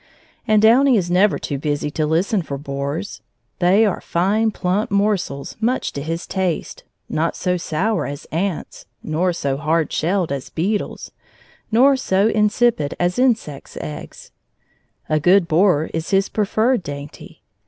[0.47, 3.21] And Downy is never too busy to listen for borers.
[3.59, 9.31] They are fine plump morsels much to his taste, not so sour as ants, nor
[9.31, 11.11] so hard shelled as beetles,
[11.71, 14.31] nor so insipid as insects' eggs.
[15.07, 17.43] A good borer is his preferred dainty.